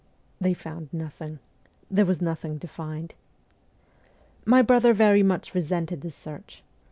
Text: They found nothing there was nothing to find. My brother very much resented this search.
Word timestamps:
They 0.41 0.55
found 0.55 0.91
nothing 0.91 1.37
there 1.91 2.07
was 2.07 2.23
nothing 2.23 2.57
to 2.61 2.67
find. 2.67 3.13
My 4.45 4.63
brother 4.63 4.95
very 4.95 5.21
much 5.21 5.53
resented 5.53 6.01
this 6.01 6.15
search. 6.15 6.63